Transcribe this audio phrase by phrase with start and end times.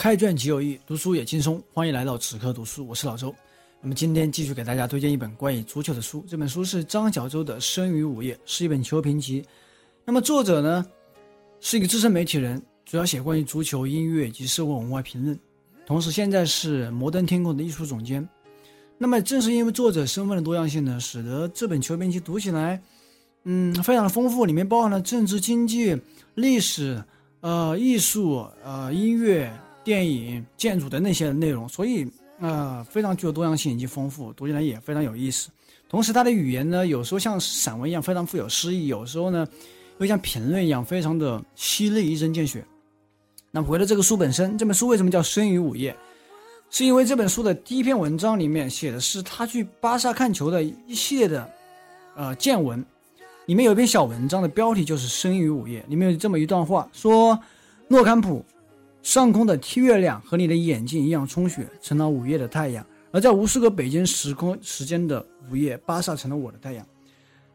[0.00, 1.62] 开卷即有益，读书也轻松。
[1.74, 3.34] 欢迎来到此刻读书，我是老周。
[3.82, 9.44] 那么今天继续给大家推荐一本关于足球的书，这本书是张小舟的《生于午夜》，是一本球评集。
[10.06, 10.86] 那么作者呢
[11.60, 15.38] 是一个资深媒体人，主要写关于足球、音乐及社会文化评论，
[15.84, 18.26] 同时现在是摩登天空的艺术总监。
[18.96, 22.82] 那么正是因为作者身份的多样性呢，使得这本球评集读起来，
[23.44, 25.94] 嗯，非常的丰富，里面包含了政治、经济、
[26.36, 27.04] 历史、
[27.42, 29.52] 呃艺术、呃音乐、
[29.90, 32.06] 电影、建筑的那些内容，所以。
[32.42, 35.50] 呃，非常具有多样性以及丰富，读起来也非常有意思。
[35.90, 39.46] 同时，它的语言呢，有时候像散文一样非常富有诗意，有时候呢，
[39.98, 42.64] 又像评论一样非常的犀利，一针见血。
[43.50, 45.92] 那回到这个书本身，这本书为什么叫《生于午夜》？
[46.70, 51.50] 是因为这本书的第一篇文章里面写的是他去巴萨看球的一系列的
[52.16, 52.82] 呃见闻，
[53.44, 57.38] 里面有一篇小文章的标题就是《生于午夜》，里面有这么一段话，说
[57.86, 58.42] 诺坎普。
[59.02, 66.86] 上空的月亮和你的眼睛一样充血，成了午夜的太阳；而在无数个北京时空时间的午夜，巴萨成了我的太阳。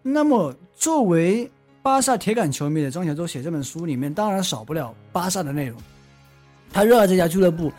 [0.01, 1.49] 那么，作为
[1.81, 5.79] 巴萨铁杆球迷的张小舟写这本书里面，当然少不了巴萨的内容。
[6.71, 7.71] 他热爱这家俱乐部，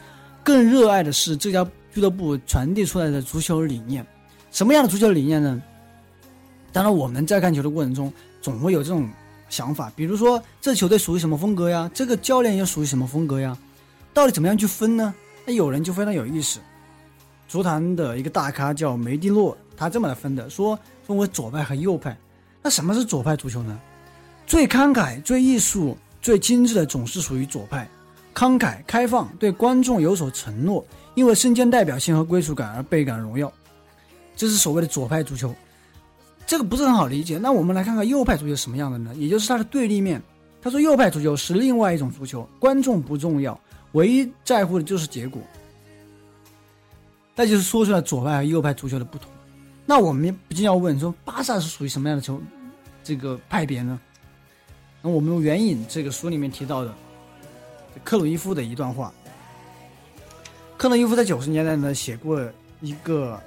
[0.44, 4.06] 更热爱的是这家俱乐部传递出来的足球理念。
[4.52, 5.60] 什么样的足球理念呢？
[6.72, 9.08] 当然，我们在看球的过程中，总会有这种。
[9.48, 11.90] 想法，比如说这球队属于什么风格呀？
[11.94, 13.56] 这个教练又属于什么风格呀？
[14.12, 15.14] 到底怎么样去分呢？
[15.44, 16.58] 那有人就非常有意思，
[17.46, 22.16] 足坛的一个大咖叫梅蒂诺，他这么来分的，说分为左派和右派。
[22.62, 23.78] 那什么是左派足球呢？
[24.46, 27.88] 最慷慨、最艺术、最精致的总是属于左派，
[28.34, 33.52] 慷慨、开放，对观众有所承诺，因为身兼代表性和归属感而倍感荣耀，
[34.34, 35.54] 这是所谓的左派足球。
[36.46, 39.12] 这个不是很好理解，那我们来看看右派足球什么样的呢？
[39.16, 40.22] 也就是它的对立面。
[40.62, 43.58] 他说，右派足球是另外一种足球，观众不重要，
[43.92, 45.42] 唯一在乎的就是结果。
[47.34, 49.28] 那就是说出来左派和右派足球的不同。
[49.84, 52.40] 那我们不禁要问说，巴萨是属于什么样的球
[53.02, 54.00] 这个派别呢？
[55.02, 56.94] 那我们用援引这个书里面提到的
[58.04, 59.12] 克鲁伊夫的一段话。
[60.76, 62.40] 克鲁伊夫在九十年代呢写过
[62.80, 63.40] 一个。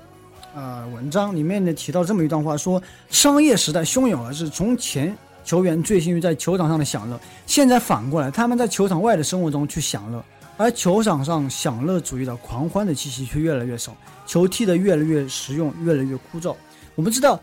[0.56, 10.24] 呃，文章里面呢提到这么一段话，说商业时代汹涌而至，从前球员醉心于在球场上的享乐，现在反过来，他们在球场外的生活中去享乐，
[10.58, 13.96] 而球场上享乐主义的狂欢的气息却越来越少，
[14.26, 16.56] 球踢得越来越实用，越来越枯燥。
[16.96, 17.40] 我们知道，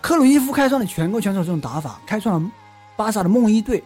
[0.00, 2.50] 克鲁伊夫开创了全国选手这种打法，开创了
[2.96, 3.82] 巴萨的梦一队，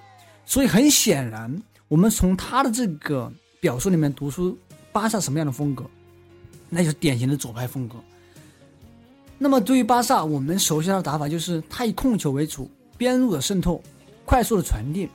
[0.47, 1.55] 所以很显然，
[1.89, 4.57] 我们从他的这个表述里面读出
[4.91, 5.85] 巴萨什么样的风格，
[6.69, 7.97] 那就是典型的左派风格。
[9.43, 13.83] 那么对于巴萨，我们熟悉他的打法就是他以控球为主，边路的渗透，
[14.25, 15.09] 快速的传递，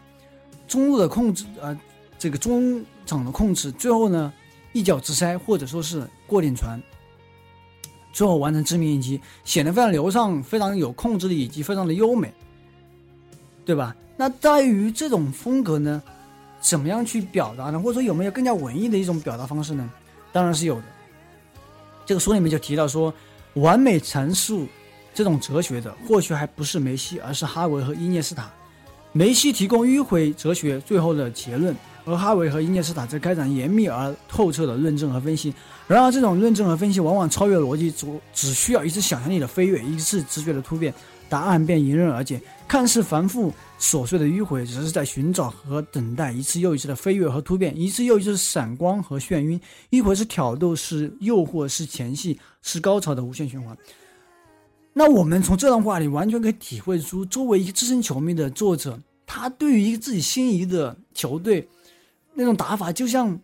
[0.68, 1.80] 中路的控制，呃，
[2.20, 4.34] 这个中场的控制，最后呢
[4.74, 6.78] 一脚直塞或者说是过顶传，
[8.12, 12.34] 最后完成致命一击，显得非常流畅，非常有控制力以及非常的优美，
[13.64, 13.96] 对吧？
[14.18, 16.04] 那在于这种风格呢，
[16.60, 17.80] 怎么样去表达呢？
[17.80, 19.90] 或者说有没有更加文艺的一种表达方式呢？
[20.34, 20.84] 当然是有的。
[22.06, 23.14] 这个书里面就提到说。
[23.58, 24.68] 完美阐述
[25.14, 28.50] 这种哲学的，或许还不是梅西，而是哈维和伊涅斯塔。
[29.14, 31.76] 梅西提供迂回哲学最后的结论，
[32.06, 35.54] 而哈维和伊涅斯塔则开展严密而透彻的论证和分析。
[35.88, 40.94] 然而，这种论证和分析往往超越逻辑，只只需要一次想象力的飞跃，一次直觉的突变，
[41.30, 42.42] 答案便迎刃而解。
[42.68, 49.60] 看似繁复琐碎的迂回，只是在寻找和等待一次又一次的飞跃和突变，一次又一次的闪光和眩晕。
[49.92, 53.78] 迂回是挑逗，是诱惑，是前戏，是高潮的无限循环。
[54.92, 61.66] 那我们从这段话里完全可以体会出，作为一个资深球迷的作者，他对于一个自己心仪的球队
[62.34, 63.40] 那种打法，就像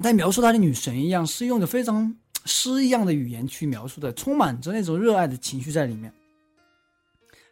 [0.00, 2.14] 在描述他的女神一样，是用着非常
[2.44, 6.12] 诗一样的语言去描述的，充满着那种热爱的情绪在里面。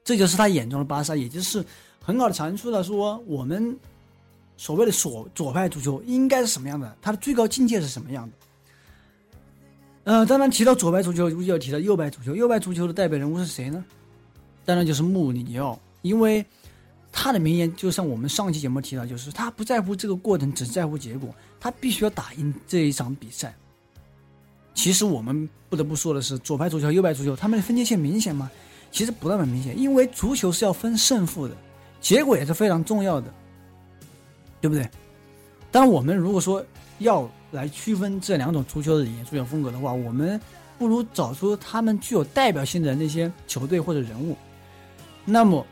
[0.04, 1.64] 这就是他眼中的巴萨，也就是
[2.00, 3.76] 很好的阐述了说我们
[4.56, 8.32] 所谓的左左派足球应该是什么样的，它的最高境界是什么样的。
[10.04, 12.34] 呃，当然提到左派足球，就要提到右派足球。
[12.34, 13.84] 右派足球的代表人物是谁呢？
[14.64, 16.44] 当然就是穆里尼奥，因为
[17.12, 23.54] 他的名言就像我们上期节目提到，就是他不在乎这个过程，只在乎结果，他必须要打赢这一场比赛。
[24.74, 28.50] 其实我们不得不说的是，左派足球、右派足球，他们的分界线明显吗？
[28.92, 31.56] 其实不那么明显，因为足球是要分胜负的，
[32.00, 33.32] 结果也是非常重要的，
[34.60, 34.88] 对不对？
[35.70, 36.64] 当然，我们如果说
[36.98, 40.38] 要来区分这两种足球的理念、足球风格的话，我们
[40.78, 44.36] 不如找出他们具有代表性的那些球队或者人物。
[45.24, 45.66] 那么，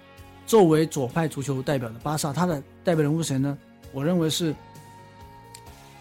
[0.47, 3.59] 作为左派足球代表的巴萨，他的代表人物谁呢？
[3.93, 4.55] 我认为是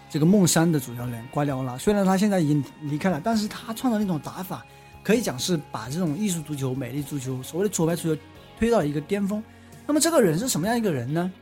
[0.08, 4.64] 这个梦山的主教练瓜迪奥拉，虽然他现在已经离开了，但是他创造那种打法，
[5.02, 8.20] 可以讲是把这种艺术足球、美丽足球、所谓的左派足球
[8.58, 9.42] 推到一个巅峰。
[9.86, 11.32] 那么这个人是什么样一个人呢？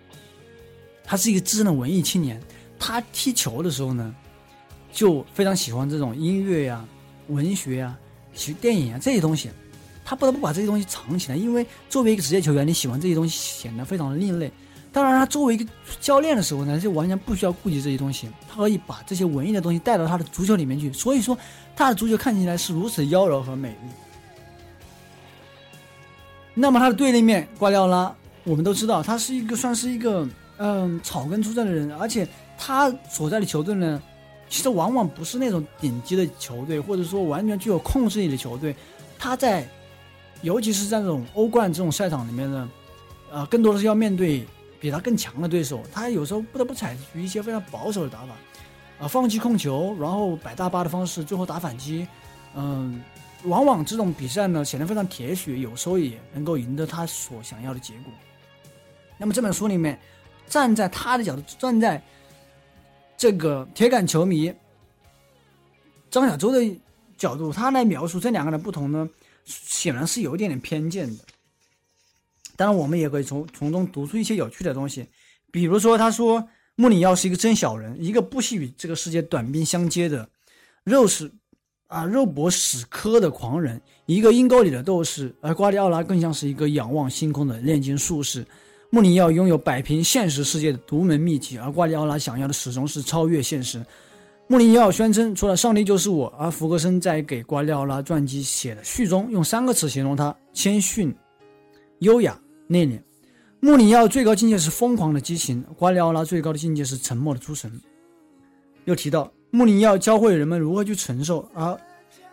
[1.05, 2.41] 他是一个资深的文艺青年，
[2.79, 4.15] 他踢球的时候呢，
[4.93, 6.87] 就非常喜欢这种音乐呀、
[7.29, 7.99] 文学呀、
[8.35, 9.51] 喜电影啊这些东西，
[10.05, 14.53] 他不得不把这些东西藏起来，因为作为一个职业球员，你喜欢这些东西显得非常的另类。
[14.99, 15.65] 当然，他作为一个
[16.01, 20.93] 教练的时候呢，就完全不需要顾及这些东西，他可以把这些文艺的东西带到他的足球里面去。
[20.93, 21.39] 所以说，
[21.77, 23.91] 他的足球看起来是如此妖娆和美丽。
[26.53, 28.13] 那么他的对立面瓜迪奥拉，
[28.43, 32.27] 我们都知道，他是一个算是一个嗯草根出身的人，而且
[32.59, 34.03] 他所在的球队呢，
[34.49, 38.75] 其实往往不是那种顶级的球队，或者说完全具有控制力的球队。
[39.17, 39.65] 他在，
[40.43, 42.69] 尤其是在这种欧冠这种赛场里面呢，
[43.31, 44.45] 呃，更多的是要面对。
[44.81, 48.35] 比他更强的对手，他有时候不得不采取一些非常保守的打法，
[49.01, 52.07] 啊，放弃控球，然后摆大巴的方式，最后打反击，
[52.55, 53.03] 嗯，
[53.45, 58.13] 往往这种比赛呢显得非常铁血，有时候也能够赢得他所想要的结果。
[59.17, 59.99] 那么这本书里面，
[60.47, 62.01] 站在他的角度，站在
[63.17, 64.53] 这个铁杆球迷
[66.11, 66.81] 张小舟的
[67.17, 69.09] 角度，他来描述这两个人不同呢，
[69.45, 71.25] 显然是有一点点偏见的。
[72.59, 75.07] 当然，我们也可以从从中读出一些有趣的东西，
[75.53, 76.45] 比如说，他说
[76.75, 80.29] 穆里奥是一个真小人，一个不惜与这个世界短兵相接的
[80.83, 81.31] 肉食
[81.87, 85.33] 啊肉搏死磕的狂人，一个阴沟里的斗士。
[85.41, 88.45] 而瓜迪奥拉更像是一个仰望星空的炼金术士。
[88.91, 93.81] 穆里奥拥有摆平现实世界的独门秘籍，而瓜迪奥拉想要的始终是超越现实。
[94.49, 96.27] 穆里奥宣称，除了上帝就是我。
[96.37, 101.15] 而福格森在给瓜迪奥拉传记写的序中，用三个词形容他：谦逊、
[102.01, 102.37] 优雅。
[102.71, 103.03] 那年，
[103.61, 107.81] 穆里奥最高境界是疯狂的激情，瓜迪奥拉最高的境界是沉默的诸神。
[108.85, 111.81] 又提到穆里奥教会人们如何去承受，而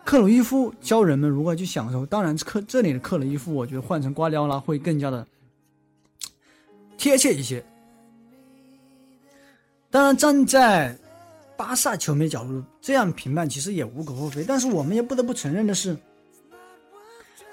[0.04, 2.06] 克鲁伊夫教人们如何去享受。
[2.06, 5.26] 当然，克这里的克鲁伊夫，我觉得换成瓜迪奥拉会更加的
[6.98, 7.66] 贴切一些。
[9.90, 10.98] 当然，站在
[11.56, 15.98] 巴萨球迷角度这样评判其实也无可厚非，但是我们也不得不承认的是，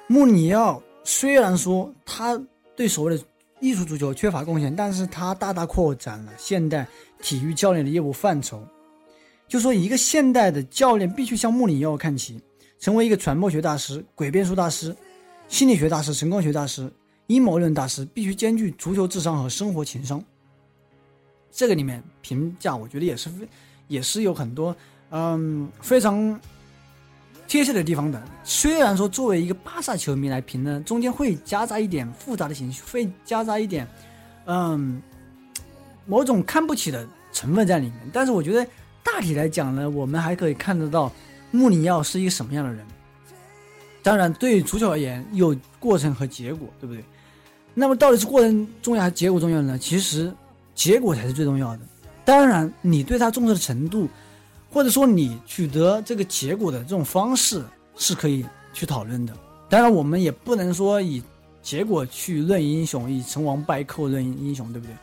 [0.09, 2.43] 穆里奥虽然说他。
[2.75, 3.25] 对所谓的
[3.61, 6.87] 艺术足球缺乏贡献，但是他大大扩展了现代
[7.21, 8.67] 体育教练的业务范畴。
[9.47, 12.41] 就说一个现代的教练必须向穆里尼奥看齐，
[12.79, 14.97] 成为一个传播学大师、诡辩术大师、
[15.49, 16.91] 心理学大师、成功学大师、
[17.27, 20.23] 阴谋论大师，必须兼具足球智商和生活情商。
[21.51, 23.47] 这个里面评价，我觉得也是非
[23.89, 24.75] 也是有很多
[25.11, 26.41] 嗯非常。
[27.47, 33.87] 贴切的地方的，虽然说作为一个巴萨球迷来评呢，中间会夹杂一点复杂的情绪，会夹杂一点，
[34.47, 35.03] 嗯，
[36.07, 37.97] 某种看不起的成分在里面。
[38.11, 38.67] 但是我觉得
[39.03, 41.13] 大体来讲呢，我们还可以看得到
[41.51, 42.83] 穆里奥是一个什么样的人。
[44.03, 47.05] 当然，对于足球而言，有过程和结果，对不对？
[47.75, 49.79] 那么到底是过程重要还是结果重要呢？
[49.79, 50.33] 其实
[50.75, 51.81] 结果才是最重要的。
[52.25, 54.09] 当然，你对他重视的程度。
[54.73, 57.63] 或者说你取得这个结果的这种方式
[57.95, 59.35] 是可以去讨论的，
[59.69, 61.23] 当然我们也不能说以
[61.61, 64.97] 结果去论英雄，以成王败寇论英雄，对不对？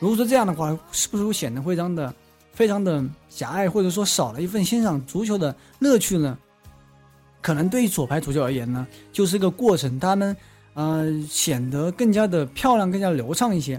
[0.00, 2.12] 如果说这样的话，是不是会显得非常的、
[2.52, 6.36] 非常的狭隘，或者说少了一份欣赏足球的乐趣呢？
[7.40, 10.36] 可能对于左派足球而言呢，就是一个过程，他们
[10.74, 13.78] 呃显得更加的漂亮、更加流畅一些；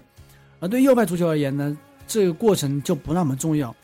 [0.62, 1.78] 而对右派足球而言呢，
[2.08, 3.76] 这个过程就不那么重要。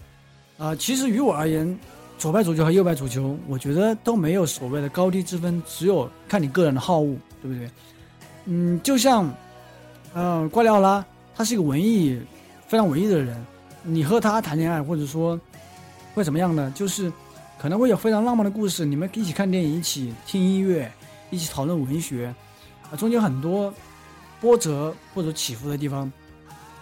[0.59, 1.79] 啊，其实于我而言，
[2.17, 7.69] 左派足球和右派足球，我觉得都没有所谓的高低之分，只有看你个人的好恶，对不对？
[8.43, 9.33] 嗯，就像，
[10.13, 12.21] 呃，瓜迪奥拉，他是一个文艺，
[12.67, 13.41] 非常文艺的人，
[13.83, 15.39] 你和他谈恋爱，或者说
[16.13, 16.69] 会怎么样呢？
[16.75, 17.09] 就是
[17.57, 20.91] 可能会有非常浪漫的故事，你们一起看电影，一起听音乐，
[21.29, 22.35] 一起讨论文学，
[22.91, 23.73] 啊，中间很多
[24.41, 26.11] 波折或者起伏的地方，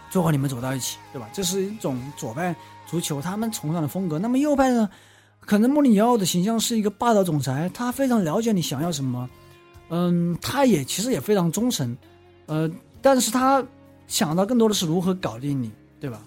[0.10, 1.30] 最后你们走到一起，对吧？
[1.34, 2.56] 这是一种左派。
[2.90, 4.90] 足球他们崇尚的风格，那么右派呢？
[5.42, 9.30] 可能穆里尼奥的形象是一个霸道总裁，他非常了解你想要什么，
[9.90, 11.98] 嗯，他也其实也非常忠诚，
[12.46, 12.72] 呃，
[13.02, 13.62] 但是他
[14.08, 16.22] 想到更多的是如何搞定你，对吧？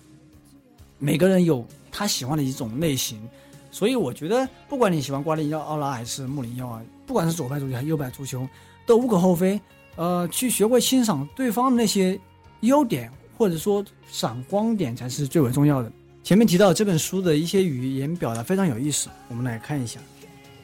[0.98, 3.26] 每个人有他喜欢的一种类型，
[3.70, 8.46] 所以我觉得不管你喜欢瓜迪奥拉还是穆里尼奥啊，不管是左派足球还是右派足球，
[8.84, 9.58] 都无可厚非。
[9.96, 12.20] 呃，去学会欣赏对方的那些
[12.60, 13.10] 优点，
[13.40, 15.90] 或者说闪光点才是最为重要的。
[16.22, 19.98] 前面提到这本书的一些语言表达非常有意思，我们来看一下。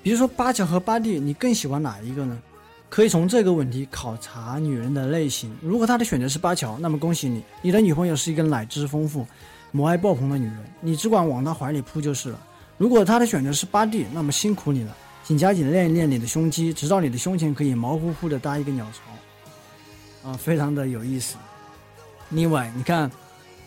[0.02, 2.38] 比如说巴乔和巴蒂，你更喜欢哪一个呢？
[2.90, 5.50] 可以从这个问题考察女人的类型。
[5.62, 9.26] 如果她的选择是巴乔，那么恭喜你，你的女朋友是一个奶汁丰富、
[9.72, 12.46] 母爱爆棚的女人，你只管往她怀里扑就是了。
[12.76, 20.28] 如果她的选择是巴蒂，那么辛苦你了，请加紧练一练你的胸肌，直到你的胸前可以毛乎乎的搭一个鸟巢。
[20.28, 21.36] 啊，非常的有意思。
[22.30, 23.10] 另外，你看，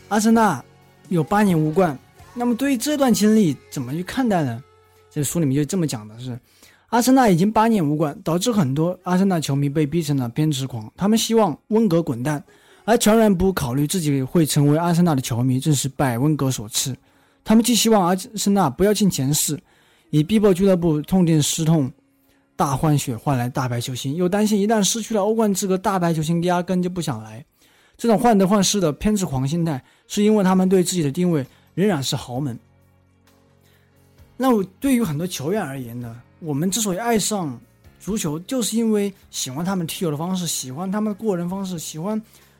[0.10, 0.64] 阿森纳
[1.08, 1.98] 有八年无冠，
[2.34, 4.62] 那么对于这段经历怎么去看待呢？
[5.10, 6.40] 这书里面就这么讲的是，
[6.90, 12.44] 阿森纳已经八年无冠，导致很多阿森纳球迷被逼成了偏执狂，他们希望温格滚蛋。
[12.86, 16.96] 而全然不考虑自己会成为阿森纳的球迷，正是拜温格所赐。
[17.44, 19.60] 他们既希望阿森纳不要进前四，
[20.10, 21.92] 以逼迫俱乐部痛定思痛，
[22.56, 27.46] 大换血换来大牌球星，又担心一旦失去了欧冠资格，大牌球星压根就不想来。
[28.00, 32.58] 这种患得患失的偏执狂心态，是因为他们对自己的定位仍然是豪门。
[34.38, 37.60] 那我对于很多球员而言呢，我们之所以爱上
[38.00, 42.20] 足球，就是因为喜欢他们踢球的方式，喜欢他们的过人方式，喜欢。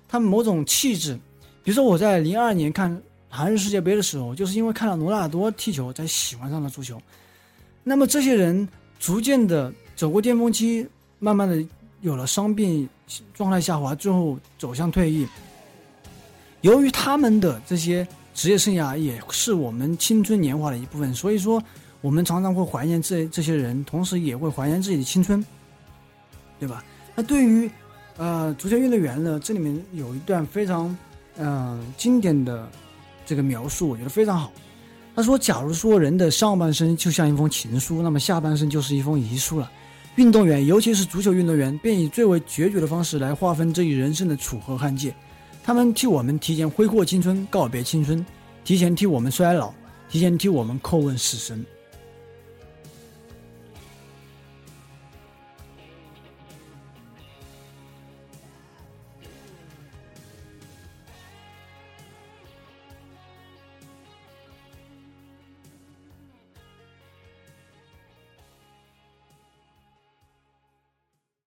[0.10, 1.14] 他们某种气质，
[1.64, 7.02] 比如说我在零二年看韩日世界杯的时候，就是因为看了罗纳尔多踢球才喜欢上了足球。
[7.84, 8.68] 那么这些人
[9.00, 10.86] 逐渐的走过巅峰期，
[11.20, 11.64] 慢慢的
[12.02, 12.88] 有了伤病，
[13.34, 15.28] 状态下滑，最后走向退役。
[16.62, 21.62] 由于他们的这些职业生涯也是我们青春年华的一部分，所以说
[22.02, 25.46] 我们常常会怀念这这些人，同时也会怀念自己的青春，
[26.60, 26.84] 对吧？
[27.16, 27.70] 那对于。
[28.22, 30.94] 呃，足球运动员呢，这里面有一段非常，
[31.38, 32.70] 嗯，经典的
[33.26, 34.52] 这个描述，我觉得非常好。
[35.16, 39.72] 他说：“假如说人的上半身就像一封情书，那么下半身就是一封遗书了。
[40.16, 45.14] 运动员，尤其是足球运动员，便以最为决绝的方式来划分这一人生的楚河汉界。
[45.64, 48.26] 他们替我们提前挥霍青春，告别青春，
[48.66, 49.74] 提前替我们衰老，
[50.10, 51.66] 提前替我们叩问死神。”